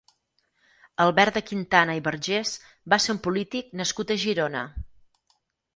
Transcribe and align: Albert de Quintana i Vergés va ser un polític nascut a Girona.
Albert 1.05 1.37
de 1.39 1.43
Quintana 1.49 1.97
i 1.99 2.03
Vergés 2.09 2.55
va 2.95 3.01
ser 3.07 3.15
un 3.17 3.21
polític 3.29 3.73
nascut 3.83 4.17
a 4.17 4.23
Girona. 4.27 4.67